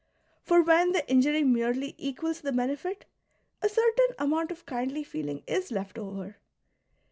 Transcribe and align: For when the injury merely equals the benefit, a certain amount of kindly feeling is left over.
For 0.41 0.63
when 0.63 0.93
the 0.93 1.07
injury 1.07 1.43
merely 1.43 1.93
equals 1.99 2.41
the 2.41 2.51
benefit, 2.51 3.05
a 3.61 3.69
certain 3.69 4.15
amount 4.17 4.49
of 4.49 4.65
kindly 4.65 5.03
feeling 5.03 5.43
is 5.45 5.71
left 5.71 5.95
over. 5.99 6.37